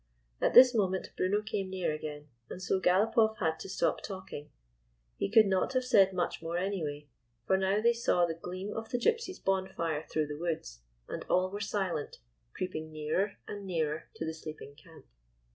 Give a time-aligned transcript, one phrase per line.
[0.41, 4.49] At this moment Bruno came near again, and so Galopoff had to stop talking.
[5.17, 7.05] He could not have said much more, anyway;
[7.45, 11.51] for now they saw the gleam of the Gypsies' bonfire through the woods, and all
[11.51, 12.17] were silent,
[12.55, 15.05] creeping nearer and nearer to the sleeping camp.